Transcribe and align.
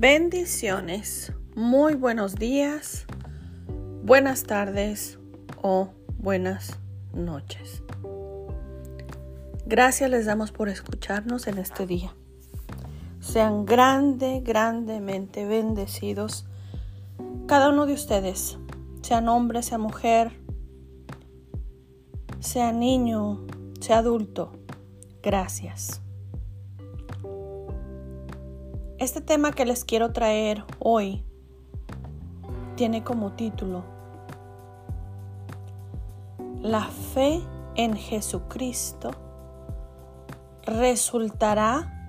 Bendiciones, 0.00 1.30
muy 1.54 1.94
buenos 1.94 2.36
días, 2.36 3.04
buenas 4.02 4.44
tardes 4.44 5.18
o 5.60 5.90
buenas 6.16 6.78
noches. 7.12 7.82
Gracias 9.66 10.08
les 10.08 10.24
damos 10.24 10.52
por 10.52 10.70
escucharnos 10.70 11.46
en 11.48 11.58
este 11.58 11.86
día. 11.86 12.16
Sean 13.20 13.66
grande, 13.66 14.40
grandemente 14.42 15.44
bendecidos 15.44 16.46
cada 17.46 17.68
uno 17.68 17.84
de 17.84 17.92
ustedes, 17.92 18.56
sean 19.02 19.28
hombre, 19.28 19.62
sea 19.62 19.76
mujer, 19.76 20.32
sea 22.38 22.72
niño, 22.72 23.46
sea 23.80 23.98
adulto. 23.98 24.52
Gracias. 25.22 26.00
Este 29.00 29.22
tema 29.22 29.50
que 29.52 29.64
les 29.64 29.86
quiero 29.86 30.12
traer 30.12 30.62
hoy 30.78 31.24
tiene 32.76 33.02
como 33.02 33.32
título 33.32 33.82
La 36.60 36.82
fe 36.82 37.40
en 37.76 37.96
Jesucristo 37.96 39.12
resultará 40.64 42.06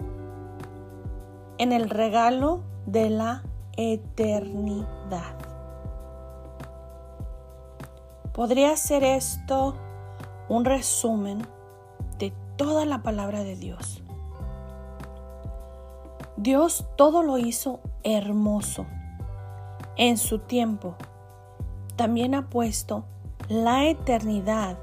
en 1.60 1.72
el 1.72 1.90
regalo 1.90 2.62
de 2.86 3.10
la 3.10 3.44
eternidad. 3.78 5.38
Podría 8.34 8.76
ser 8.76 9.06
esto 9.06 9.76
un 10.50 10.66
resumen 10.66 11.48
de 12.20 12.34
toda 12.58 12.86
la 12.86 13.02
palabra 13.02 13.46
de 13.46 13.56
Dios. 13.56 14.01
Dios 16.42 16.86
todo 16.98 17.22
lo 17.22 17.38
hizo 17.38 17.82
hermoso. 18.04 18.88
En 19.96 20.18
su 20.18 20.40
tiempo, 20.40 20.96
también 21.96 22.34
ha 22.34 22.50
puesto 22.50 23.06
la 23.48 23.86
eternidad 23.86 24.80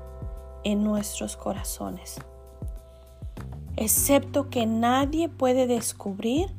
en 0.63 0.85
nuestros 0.85 1.37
corazones. 1.37 2.21
Excepto 3.75 4.51
que 4.51 4.67
nadie 4.67 5.29
puede 5.29 5.67
descubrir 5.67 6.55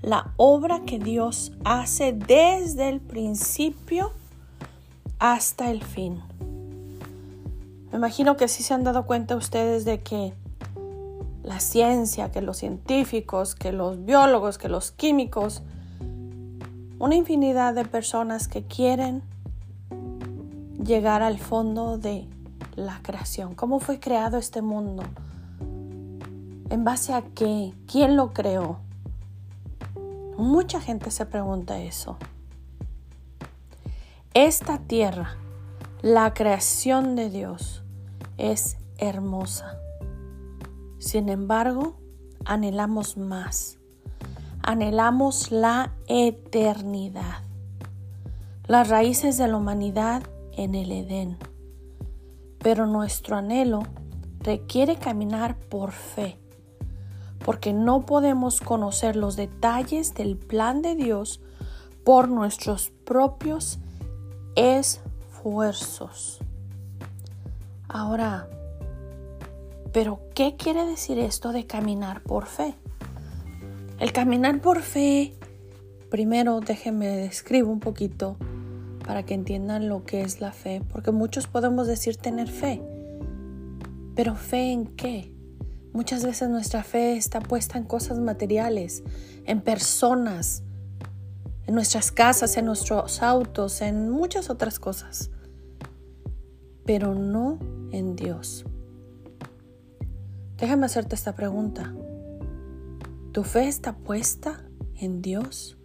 la 0.00 0.32
obra 0.36 0.80
que 0.80 0.98
Dios 0.98 1.52
hace 1.64 2.12
desde 2.12 2.88
el 2.88 3.00
principio 3.00 4.10
hasta 5.20 5.70
el 5.70 5.84
fin. 5.84 6.20
Me 7.92 7.98
imagino 7.98 8.36
que 8.36 8.48
sí 8.48 8.64
se 8.64 8.74
han 8.74 8.82
dado 8.82 9.06
cuenta 9.06 9.36
ustedes 9.36 9.84
de 9.84 10.02
que 10.02 10.34
la 11.42 11.60
ciencia, 11.60 12.30
que 12.30 12.40
los 12.40 12.58
científicos, 12.58 13.54
que 13.54 13.72
los 13.72 14.04
biólogos, 14.04 14.58
que 14.58 14.68
los 14.68 14.92
químicos, 14.92 15.62
una 16.98 17.16
infinidad 17.16 17.74
de 17.74 17.84
personas 17.84 18.46
que 18.46 18.62
quieren 18.62 19.22
llegar 20.84 21.22
al 21.22 21.38
fondo 21.38 21.98
de 21.98 22.28
la 22.76 23.00
creación. 23.02 23.54
¿Cómo 23.54 23.80
fue 23.80 23.98
creado 23.98 24.38
este 24.38 24.62
mundo? 24.62 25.02
¿En 26.70 26.84
base 26.84 27.12
a 27.12 27.22
qué? 27.22 27.74
¿Quién 27.86 28.16
lo 28.16 28.32
creó? 28.32 28.78
Mucha 30.36 30.80
gente 30.80 31.10
se 31.10 31.26
pregunta 31.26 31.80
eso. 31.80 32.16
Esta 34.34 34.78
tierra, 34.78 35.36
la 36.00 36.32
creación 36.32 37.16
de 37.16 37.28
Dios, 37.30 37.82
es 38.38 38.76
hermosa. 38.96 39.76
Sin 41.02 41.28
embargo, 41.28 41.96
anhelamos 42.44 43.16
más. 43.16 43.80
Anhelamos 44.62 45.50
la 45.50 45.92
eternidad. 46.06 47.42
Las 48.68 48.88
raíces 48.88 49.36
de 49.36 49.48
la 49.48 49.56
humanidad 49.56 50.22
en 50.52 50.76
el 50.76 50.92
Edén. 50.92 51.38
Pero 52.60 52.86
nuestro 52.86 53.34
anhelo 53.34 53.82
requiere 54.38 54.94
caminar 54.94 55.58
por 55.58 55.90
fe, 55.90 56.38
porque 57.44 57.72
no 57.72 58.06
podemos 58.06 58.60
conocer 58.60 59.16
los 59.16 59.34
detalles 59.34 60.14
del 60.14 60.36
plan 60.36 60.82
de 60.82 60.94
Dios 60.94 61.40
por 62.04 62.28
nuestros 62.28 62.90
propios 62.90 63.80
esfuerzos. 64.54 66.38
Ahora, 67.88 68.48
pero, 69.92 70.20
¿qué 70.34 70.56
quiere 70.56 70.86
decir 70.86 71.18
esto 71.18 71.52
de 71.52 71.66
caminar 71.66 72.22
por 72.22 72.46
fe? 72.46 72.74
El 74.00 74.12
caminar 74.12 74.60
por 74.60 74.82
fe, 74.82 75.34
primero 76.10 76.60
déjenme 76.60 77.08
describo 77.08 77.70
un 77.70 77.80
poquito 77.80 78.36
para 79.06 79.24
que 79.24 79.34
entiendan 79.34 79.88
lo 79.88 80.04
que 80.04 80.22
es 80.22 80.40
la 80.40 80.52
fe, 80.52 80.82
porque 80.90 81.12
muchos 81.12 81.46
podemos 81.46 81.86
decir 81.86 82.16
tener 82.16 82.48
fe, 82.48 82.82
pero 84.14 84.34
fe 84.34 84.72
en 84.72 84.86
qué? 84.86 85.32
Muchas 85.92 86.24
veces 86.24 86.48
nuestra 86.48 86.82
fe 86.82 87.16
está 87.16 87.40
puesta 87.40 87.76
en 87.76 87.84
cosas 87.84 88.18
materiales, 88.18 89.02
en 89.44 89.60
personas, 89.60 90.62
en 91.66 91.74
nuestras 91.74 92.10
casas, 92.10 92.56
en 92.56 92.64
nuestros 92.64 93.22
autos, 93.22 93.82
en 93.82 94.08
muchas 94.10 94.48
otras 94.48 94.78
cosas, 94.78 95.30
pero 96.86 97.14
no 97.14 97.58
en 97.92 98.16
Dios. 98.16 98.64
Déjame 100.58 100.86
hacerte 100.86 101.14
esta 101.14 101.34
pregunta. 101.34 101.94
¿Tu 103.32 103.44
fe 103.44 103.66
está 103.66 103.96
puesta 103.96 104.62
en 104.96 105.22
Dios? 105.22 105.78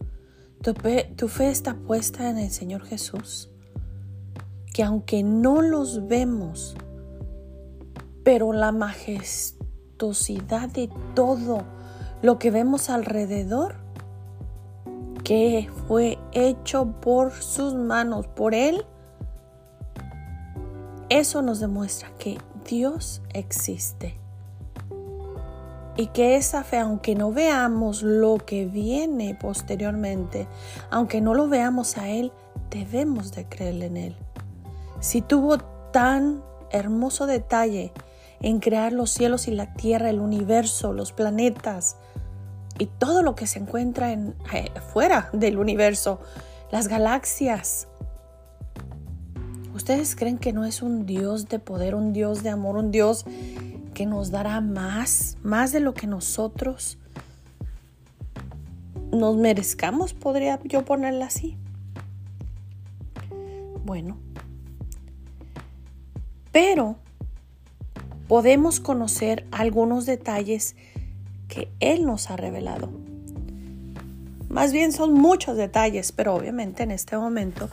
¿Tu 0.62 0.74
fe, 0.74 1.14
¿Tu 1.16 1.28
fe, 1.30 1.50
está 1.50 1.76
puesta 1.76 2.30
en 2.30 2.38
el 2.38 2.52
Señor 2.52 2.84
Jesús? 2.84 3.50
Que 4.74 4.84
aunque 4.84 5.24
no 5.24 5.62
los 5.62 6.08
vemos, 6.08 6.76
pero 8.24 8.52
la 8.52 8.72
majestuosidad 8.72 10.70
de 10.70 10.90
todo 11.16 11.64
lo 12.22 12.38
que 12.38 12.52
vemos 12.52 12.90
alrededor, 12.90 13.76
que 15.24 15.70
fue 15.88 16.20
hecho 16.34 17.00
por 17.02 17.32
sus 17.32 17.74
manos, 17.74 18.28
por 18.28 18.54
Él, 18.54 18.86
eso 21.10 21.42
nos 21.42 21.62
demuestra 21.62 22.12
que 22.18 22.38
Dios 22.66 23.22
existe 23.34 24.20
y 25.98 26.08
que 26.08 26.36
esa 26.36 26.64
fe, 26.64 26.78
aunque 26.78 27.16
no 27.16 27.32
veamos 27.32 28.04
lo 28.04 28.38
que 28.38 28.68
viene 28.68 29.36
posteriormente, 29.36 30.48
aunque 30.92 31.22
no 31.22 31.34
lo 31.34 31.50
veamos 31.50 31.98
a 31.98 32.10
Él, 32.10 32.32
debemos 32.70 33.32
de 33.32 33.46
creer 33.46 33.82
en 33.82 33.98
Él. 33.98 34.16
Si 35.00 35.22
tuvo 35.22 35.58
tan 35.92 36.44
hermoso 36.70 37.26
detalle 37.26 37.92
en 38.42 38.60
crear 38.60 38.94
los 38.94 39.10
cielos 39.10 39.48
y 39.48 39.52
la 39.52 39.74
tierra, 39.74 40.12
el 40.12 40.20
universo, 40.20 40.94
los 40.94 41.12
planetas 41.12 41.98
y 42.78 42.86
todo 42.86 43.24
lo 43.24 43.36
que 43.36 43.48
se 43.48 43.58
encuentra 43.58 44.12
en, 44.12 44.36
eh, 44.54 44.70
fuera 44.94 45.30
del 45.34 45.58
universo, 45.58 46.20
las 46.70 46.88
galaxias. 46.88 47.88
¿Ustedes 49.74 50.16
creen 50.16 50.38
que 50.38 50.54
no 50.54 50.66
es 50.66 50.84
un 50.84 51.08
Dios 51.08 51.50
de 51.50 51.58
poder, 51.58 51.96
un 51.96 52.14
Dios 52.14 52.44
de 52.44 52.50
amor, 52.50 52.78
un 52.78 52.92
Dios 52.92 53.26
que 53.98 54.06
nos 54.06 54.30
dará 54.30 54.62
más, 54.62 55.40
más 55.42 55.72
de 55.72 55.80
lo 55.80 55.96
que 55.96 56.06
nosotros 56.06 57.00
nos 59.12 59.38
merezcamos, 59.38 60.14
podría 60.14 60.60
yo 60.66 60.86
ponerla 60.86 61.26
así. 61.26 61.58
Bueno, 63.84 64.20
pero 66.52 66.98
podemos 68.28 68.80
conocer 68.80 69.48
algunos 69.50 70.06
detalles 70.06 70.76
que 71.48 71.68
Él 71.80 72.06
nos 72.06 72.30
ha 72.30 72.38
revelado. 72.38 72.92
Más 74.48 74.74
bien 74.74 74.92
son 74.92 75.16
muchos 75.16 75.58
detalles, 75.58 76.12
pero 76.12 76.36
obviamente 76.36 76.84
en 76.84 76.92
este 76.92 77.18
momento 77.18 77.68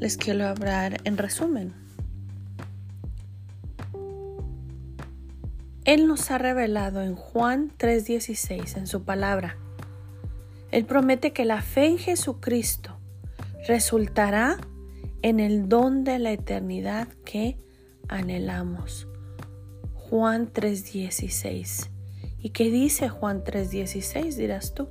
les 0.00 0.18
quiero 0.18 0.48
hablar 0.48 1.00
en 1.04 1.16
resumen. 1.16 1.79
Él 5.84 6.06
nos 6.06 6.30
ha 6.30 6.38
revelado 6.38 7.02
en 7.02 7.14
Juan 7.14 7.72
3:16 7.78 8.76
en 8.76 8.86
su 8.86 9.02
palabra. 9.04 9.56
Él 10.70 10.84
promete 10.84 11.32
que 11.32 11.44
la 11.44 11.62
fe 11.62 11.86
en 11.86 11.98
Jesucristo 11.98 12.98
resultará 13.66 14.58
en 15.22 15.40
el 15.40 15.68
don 15.68 16.04
de 16.04 16.18
la 16.18 16.32
eternidad 16.32 17.08
que 17.24 17.58
anhelamos. 18.08 19.08
Juan 19.94 20.52
3:16. 20.52 21.90
¿Y 22.42 22.50
qué 22.50 22.70
dice 22.70 23.08
Juan 23.08 23.42
3:16? 23.42 24.36
dirás 24.36 24.74
tú. 24.74 24.88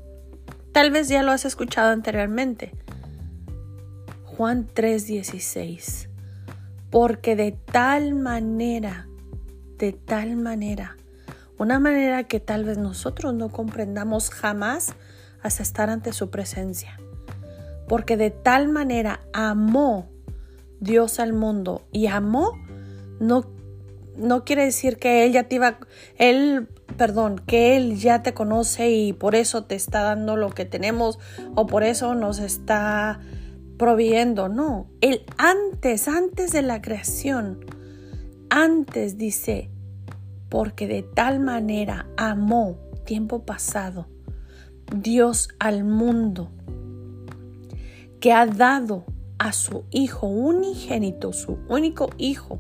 Tal 0.72 0.92
vez 0.92 1.08
ya 1.08 1.24
lo 1.24 1.32
has 1.32 1.46
escuchado 1.46 1.92
anteriormente. 1.92 2.72
Juan 4.24 4.68
3:16. 4.74 6.10
Porque 6.90 7.36
de 7.36 7.52
tal 7.52 8.16
manera 8.16 9.09
de 9.80 9.94
tal 9.94 10.36
manera, 10.36 10.98
una 11.58 11.80
manera 11.80 12.26
que 12.26 12.40
tal 12.40 12.66
vez 12.66 12.78
nosotros 12.78 13.34
no 13.34 13.50
comprendamos 13.50 14.30
jamás 14.30 14.94
hasta 15.42 15.64
estar 15.64 15.90
ante 15.90 16.14
su 16.14 16.30
presencia. 16.30 17.00
Porque 17.88 18.18
de 18.18 18.30
tal 18.30 18.70
manera 18.70 19.22
amó 19.34 20.10
Dios 20.80 21.20
al 21.20 21.34
mundo 21.34 21.88
y 21.92 22.08
amó 22.08 22.54
no, 23.20 23.46
no 24.16 24.46
quiere 24.46 24.66
decir 24.66 24.98
que 24.98 25.26
él 25.26 25.34
ya 25.34 25.44
te 25.44 25.56
iba, 25.56 25.80
él, 26.18 26.68
perdón, 26.98 27.42
que 27.46 27.76
él 27.78 27.98
ya 27.98 28.24
te 28.24 28.34
conoce 28.34 28.92
y 28.92 29.14
por 29.14 29.36
eso 29.36 29.64
te 29.64 29.76
está 29.76 30.04
dando 30.04 30.38
lo 30.38 30.50
que 30.50 30.66
tenemos 30.66 31.20
o 31.56 31.68
por 31.68 31.84
eso 31.84 32.16
nos 32.16 32.40
está 32.40 33.20
proviendo. 33.78 34.50
No, 34.50 34.90
él 35.02 35.24
antes, 35.38 36.08
antes 36.08 36.52
de 36.52 36.62
la 36.62 36.82
creación, 36.82 37.66
antes 38.50 39.18
dice, 39.18 39.70
porque 40.50 40.88
de 40.88 41.04
tal 41.04 41.40
manera 41.40 42.08
amó 42.18 42.78
tiempo 43.06 43.46
pasado 43.46 44.08
Dios 44.96 45.50
al 45.60 45.84
mundo 45.84 46.52
que 48.20 48.34
ha 48.34 48.46
dado 48.46 49.06
a 49.38 49.54
su 49.54 49.86
Hijo 49.92 50.28
unigénito, 50.28 51.32
su 51.32 51.60
único 51.70 52.10
Hijo, 52.18 52.60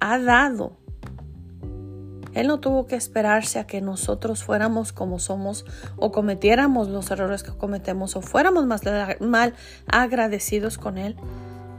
ha 0.00 0.18
dado. 0.18 0.76
Él 2.32 2.48
no 2.48 2.58
tuvo 2.58 2.86
que 2.86 2.96
esperarse 2.96 3.60
a 3.60 3.66
que 3.66 3.80
nosotros 3.80 4.42
fuéramos 4.42 4.92
como 4.92 5.20
somos 5.20 5.64
o 5.96 6.10
cometiéramos 6.10 6.88
los 6.88 7.10
errores 7.12 7.44
que 7.44 7.52
cometemos 7.52 8.16
o 8.16 8.22
fuéramos 8.22 8.66
más 8.66 8.82
mal 9.20 9.54
agradecidos 9.86 10.76
con 10.76 10.98
Él 10.98 11.16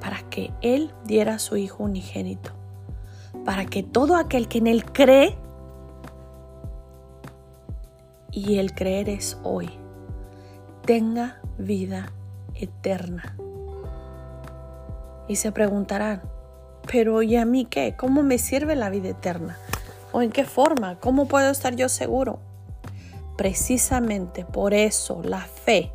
para 0.06 0.22
que 0.30 0.54
Él 0.62 0.94
diera 1.04 1.34
a 1.34 1.40
su 1.40 1.58
Hijo 1.58 1.84
unigénito. 1.84 2.52
Para 3.44 3.66
que 3.66 3.82
todo 3.82 4.18
aquel 4.18 4.48
que 4.48 4.60
en 4.60 4.68
Él 4.68 4.86
cree, 4.86 5.36
y 8.32 8.60
el 8.60 8.76
creer 8.76 9.10
es 9.10 9.40
hoy, 9.42 9.68
tenga 10.86 11.42
vida 11.58 12.12
eterna. 12.54 13.36
Y 15.28 15.38
se 15.38 15.52
preguntarán, 15.52 16.22
pero 16.92 17.24
¿y 17.24 17.36
a 17.36 17.46
mí 17.46 17.66
qué? 17.66 17.96
¿Cómo 17.98 18.22
me 18.22 18.38
sirve 18.38 18.76
la 18.76 18.92
vida 18.92 19.10
eterna? 19.10 19.58
¿O 20.12 20.22
en 20.22 20.32
qué 20.32 20.46
forma? 20.46 21.00
¿Cómo 21.00 21.28
puedo 21.28 21.50
estar 21.50 21.76
yo 21.76 21.90
seguro? 21.90 22.38
Precisamente 23.38 24.46
por 24.46 24.76
eso 24.76 25.24
la 25.24 25.42
fe, 25.42 25.92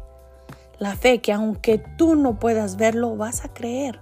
la 0.81 0.97
fe 0.97 1.21
que 1.21 1.33
aunque 1.33 1.79
tú 1.79 2.17
no 2.17 2.41
puedas 2.41 2.77
verlo, 2.77 3.15
vas 3.15 3.45
a 3.45 3.53
creer. 3.53 4.01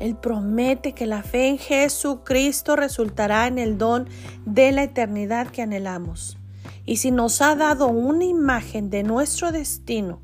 Él 0.00 0.16
promete 0.16 0.92
que 0.92 1.06
la 1.06 1.22
fe 1.22 1.48
en 1.48 1.58
Jesucristo 1.58 2.74
resultará 2.74 3.46
en 3.46 3.58
el 3.58 3.78
don 3.78 4.08
de 4.46 4.72
la 4.72 4.82
eternidad 4.82 5.48
que 5.48 5.62
anhelamos. 5.62 6.38
Y 6.86 6.96
si 6.96 7.10
nos 7.10 7.42
ha 7.42 7.56
dado 7.56 7.88
una 7.88 8.24
imagen 8.24 8.90
de 8.90 9.02
nuestro 9.02 9.52
destino 9.52 10.20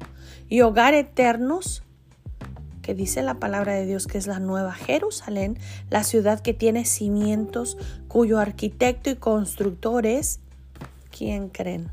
y 0.49 0.63
hogar 0.63 0.95
eternos, 0.95 1.83
que 2.81 2.95
dice 2.95 3.23
la 3.23 3.35
palabra 3.35 3.75
de 3.75 3.87
Dios 3.87 4.07
que 4.07 4.19
es 4.19 4.27
la 4.27 4.41
nueva 4.41 4.73
Jerusalén, 4.73 5.59
la 5.91 6.03
ciudad 6.03 6.41
que 6.41 6.55
tiene 6.55 6.85
cimientos, 6.85 7.77
cuyo 8.09 8.39
arquitecto 8.39 9.11
y 9.11 9.17
constructor 9.17 10.07
es, 10.07 10.41
¿quién 11.11 11.49
creen? 11.49 11.91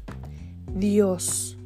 Dios. 0.75 1.57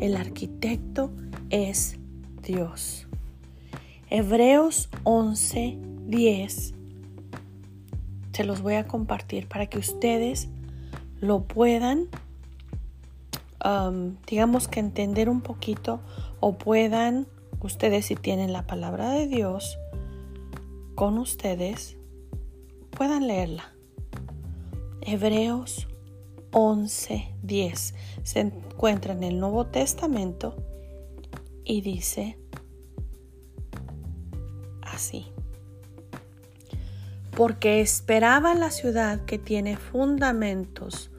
El 0.00 0.16
arquitecto 0.16 1.10
es 1.50 1.96
Dios. 2.42 3.06
Hebreos 4.10 4.90
11, 5.04 5.78
10 6.06 6.74
se 8.34 8.44
los 8.44 8.62
voy 8.62 8.74
a 8.74 8.86
compartir 8.86 9.46
para 9.46 9.66
que 9.66 9.78
ustedes 9.78 10.48
lo 11.20 11.44
puedan, 11.44 12.08
um, 13.64 14.16
digamos 14.26 14.66
que 14.66 14.80
entender 14.80 15.28
un 15.28 15.40
poquito 15.40 16.00
o 16.40 16.58
puedan, 16.58 17.28
ustedes 17.60 18.06
si 18.06 18.16
tienen 18.16 18.52
la 18.52 18.66
palabra 18.66 19.10
de 19.10 19.28
Dios 19.28 19.78
con 20.96 21.18
ustedes, 21.18 21.96
puedan 22.90 23.28
leerla. 23.28 23.73
Hebreos 25.04 25.88
11:10 26.52 27.94
se 28.22 28.40
encuentra 28.40 29.12
en 29.12 29.22
el 29.22 29.38
Nuevo 29.38 29.66
Testamento 29.66 30.56
y 31.64 31.80
dice 31.80 32.38
así 34.82 35.34
porque 37.36 37.80
esperaba 37.80 38.54
la 38.54 38.70
ciudad 38.70 39.24
que 39.24 39.38
tiene 39.38 39.76
fundamentos, 39.76 41.10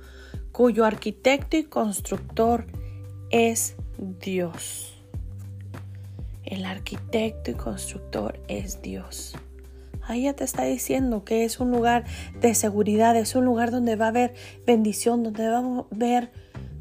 cuyo 0.52 0.86
arquitecto 0.86 1.58
y 1.58 1.66
constructor 1.66 2.66
es 3.32 3.76
Dios. 3.98 4.94
El 6.44 6.66
arquitecto 6.66 7.52
y 7.52 7.56
constructor 7.56 8.40
es 8.48 8.82
Dios. 8.82 9.36
Ahí 10.08 10.24
ya 10.24 10.34
te 10.34 10.44
está 10.44 10.64
diciendo 10.64 11.24
que 11.24 11.46
es 11.46 11.60
un 11.60 11.72
lugar 11.72 12.06
de 12.40 12.54
seguridad, 12.54 13.16
es 13.16 13.36
un 13.36 13.46
lugar 13.46 13.72
donde 13.72 13.96
va 13.96 14.06
a 14.06 14.10
haber 14.10 14.36
bendición, 14.66 15.24
donde 15.24 15.48
va 15.48 15.58
a 15.58 15.86
haber 15.92 16.32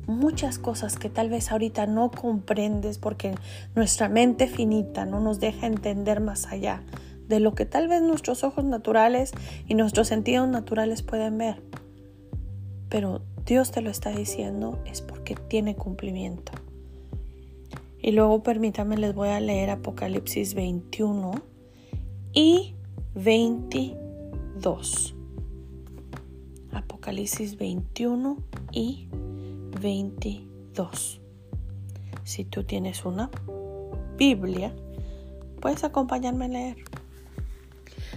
muchas 0.06 0.59
cosas 0.59 0.97
que 0.97 1.09
tal 1.09 1.31
vez 1.31 1.50
ahorita 1.50 1.87
no 1.87 2.11
comprendes 2.11 2.99
porque 2.99 3.35
nuestra 3.75 4.09
mente 4.09 4.47
finita 4.47 5.06
no 5.06 5.21
nos 5.21 5.41
deja 5.41 5.67
entender 5.67 6.21
más 6.21 6.47
allá 6.47 6.82
de 7.29 7.41
lo 7.41 7.55
que 7.55 7.65
tal 7.65 7.88
vez 7.88 8.03
nuestros 8.03 8.44
ojos 8.44 8.65
naturales 8.65 9.32
y 9.67 9.75
nuestros 9.75 10.09
sentidos 10.09 10.49
naturales 10.49 11.03
pueden 11.03 11.38
ver. 11.38 11.62
Pero 12.91 13.23
Dios 13.47 13.71
te 13.71 13.81
lo 13.81 13.91
está 13.91 14.11
diciendo 14.11 14.79
es 14.85 15.00
porque 15.00 15.35
tiene 15.35 15.75
cumplimiento. 15.75 16.53
Y 17.99 18.12
luego 18.12 18.43
permítame, 18.43 18.99
les 18.99 19.15
voy 19.15 19.31
a 19.31 19.41
leer 19.41 19.71
Apocalipsis 19.71 20.53
21 20.55 21.32
y 22.35 22.75
22. 23.14 25.14
Apocalipsis 26.72 27.56
21 27.56 28.38
y 28.72 29.08
22. 29.81 31.20
Si 32.25 32.44
tú 32.44 32.64
tienes 32.64 33.05
una 33.05 33.31
Biblia, 34.16 34.75
puedes 35.61 35.84
acompañarme 35.84 36.46
a 36.46 36.49
leer. 36.49 36.76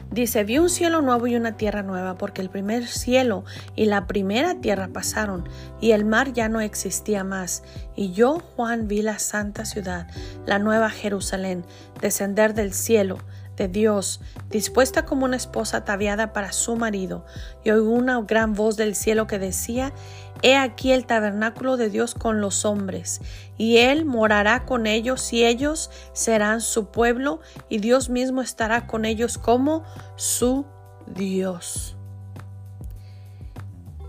Dice, 0.10 0.44
vi 0.44 0.58
un 0.58 0.70
cielo 0.70 1.02
nuevo 1.02 1.28
y 1.28 1.36
una 1.36 1.58
tierra 1.58 1.84
nueva, 1.84 2.18
porque 2.18 2.42
el 2.42 2.50
primer 2.50 2.88
cielo 2.88 3.44
y 3.76 3.86
la 3.86 4.08
primera 4.08 4.60
tierra 4.62 4.88
pasaron, 4.88 5.48
y 5.80 5.92
el 5.92 6.06
mar 6.06 6.34
ya 6.34 6.50
no 6.50 6.60
existía 6.62 7.24
más. 7.24 7.62
Y 7.96 8.14
yo, 8.14 8.40
Juan, 8.40 8.88
vi 8.88 9.04
la 9.04 9.20
santa 9.20 9.66
ciudad, 9.66 10.08
la 10.46 10.58
nueva 10.60 10.90
Jerusalén, 10.90 11.66
descender 12.02 12.56
del 12.56 12.74
cielo 12.74 13.20
de 13.58 13.68
Dios, 13.68 14.22
dispuesta 14.50 15.04
como 15.04 15.26
una 15.26 15.36
esposa 15.36 15.78
ataviada 15.78 16.32
para 16.32 16.52
su 16.52 16.76
marido. 16.76 17.26
Y 17.64 17.72
oí 17.72 17.80
una 17.80 18.22
gran 18.22 18.54
voz 18.54 18.78
del 18.78 18.96
cielo 18.96 19.28
que 19.28 19.40
decía, 19.40 19.92
He 20.44 20.56
aquí 20.56 20.92
el 20.92 21.06
tabernáculo 21.06 21.78
de 21.78 21.90
Dios 21.90 22.14
con 22.14 22.40
los 22.42 22.64
hombres, 22.64 23.22
y 23.58 23.78
Él 23.78 24.06
morará 24.06 24.66
con 24.66 24.86
ellos, 24.86 25.34
y 25.34 25.46
ellos 25.46 25.90
serán 26.14 26.62
su 26.62 26.92
pueblo, 26.92 27.42
y 27.70 27.80
Dios 27.80 28.10
mismo 28.10 28.42
estará 28.42 28.86
con 28.86 29.04
ellos 29.06 29.38
como 29.38 29.84
su 30.16 30.66
Dios. 31.08 31.98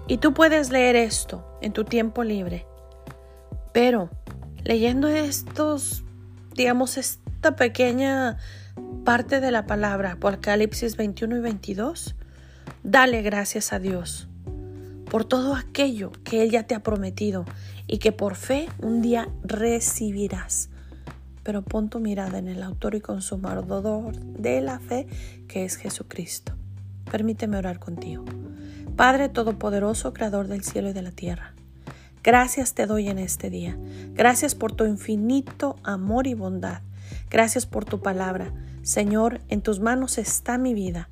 Y 0.06 0.18
tú 0.18 0.34
puedes 0.34 0.70
leer 0.70 0.96
esto 0.96 1.58
en 1.62 1.72
tu 1.72 1.84
tiempo 1.84 2.24
libre, 2.24 2.66
pero 3.72 4.10
leyendo 4.64 5.08
estos, 5.08 6.04
digamos, 6.54 6.98
esta 6.98 7.56
pequeña 7.56 8.38
parte 9.08 9.40
de 9.40 9.50
la 9.50 9.64
palabra, 9.64 10.12
Apocalipsis 10.12 10.98
21 10.98 11.38
y 11.38 11.40
22, 11.40 12.14
dale 12.82 13.22
gracias 13.22 13.72
a 13.72 13.78
Dios 13.78 14.28
por 15.10 15.24
todo 15.24 15.54
aquello 15.54 16.12
que 16.24 16.42
Él 16.42 16.50
ya 16.50 16.64
te 16.64 16.74
ha 16.74 16.82
prometido 16.82 17.46
y 17.86 18.00
que 18.00 18.12
por 18.12 18.34
fe 18.34 18.68
un 18.82 19.00
día 19.00 19.30
recibirás. 19.42 20.68
Pero 21.42 21.62
pon 21.62 21.88
tu 21.88 22.00
mirada 22.00 22.36
en 22.36 22.48
el 22.48 22.62
autor 22.62 22.96
y 22.96 23.00
consumador 23.00 24.14
de 24.14 24.60
la 24.60 24.78
fe, 24.78 25.06
que 25.48 25.64
es 25.64 25.76
Jesucristo. 25.76 26.52
Permíteme 27.10 27.56
orar 27.56 27.78
contigo. 27.78 28.26
Padre 28.94 29.30
Todopoderoso, 29.30 30.12
Creador 30.12 30.48
del 30.48 30.62
cielo 30.64 30.90
y 30.90 30.92
de 30.92 31.00
la 31.00 31.12
tierra. 31.12 31.54
Gracias 32.22 32.74
te 32.74 32.84
doy 32.84 33.08
en 33.08 33.18
este 33.18 33.48
día. 33.48 33.78
Gracias 34.12 34.54
por 34.54 34.72
tu 34.72 34.84
infinito 34.84 35.76
amor 35.82 36.26
y 36.26 36.34
bondad. 36.34 36.82
Gracias 37.30 37.66
por 37.66 37.84
tu 37.84 38.00
palabra. 38.00 38.52
Señor, 38.82 39.40
en 39.48 39.60
tus 39.60 39.80
manos 39.80 40.18
está 40.18 40.56
mi 40.56 40.74
vida. 40.74 41.10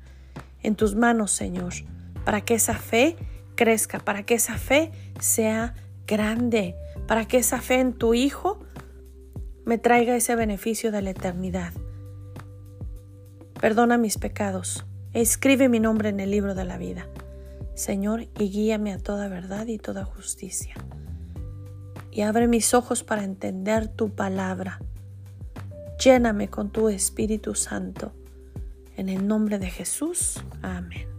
En 0.63 0.75
tus 0.75 0.95
manos, 0.95 1.31
Señor, 1.31 1.73
para 2.25 2.41
que 2.41 2.55
esa 2.55 2.73
fe 2.73 3.15
crezca, 3.55 3.99
para 3.99 4.23
que 4.23 4.33
esa 4.33 4.57
fe 4.57 4.91
sea 5.19 5.75
grande, 6.07 6.75
para 7.07 7.25
que 7.25 7.37
esa 7.37 7.61
fe 7.61 7.79
en 7.79 7.93
tu 7.93 8.13
Hijo 8.13 8.59
me 9.65 9.77
traiga 9.77 10.15
ese 10.15 10.35
beneficio 10.35 10.91
de 10.91 11.01
la 11.01 11.11
eternidad. 11.11 11.73
Perdona 13.59 13.97
mis 13.97 14.17
pecados, 14.17 14.85
escribe 15.13 15.69
mi 15.69 15.79
nombre 15.79 16.09
en 16.09 16.19
el 16.19 16.31
libro 16.31 16.55
de 16.55 16.65
la 16.65 16.77
vida. 16.77 17.07
Señor, 17.75 18.27
y 18.39 18.49
guíame 18.49 18.91
a 18.91 18.97
toda 18.97 19.27
verdad 19.27 19.67
y 19.67 19.77
toda 19.77 20.03
justicia. 20.03 20.73
Y 22.11 22.21
abre 22.21 22.47
mis 22.47 22.73
ojos 22.73 23.03
para 23.03 23.23
entender 23.23 23.87
tu 23.87 24.09
palabra 24.09 24.79
Lléname 26.03 26.49
con 26.49 26.69
tu 26.69 26.89
Espíritu 26.89 27.55
Santo. 27.55 28.11
En 28.95 29.09
el 29.09 29.27
nombre 29.27 29.57
de 29.57 29.69
Jesús. 29.69 30.39
Amén. 30.61 31.16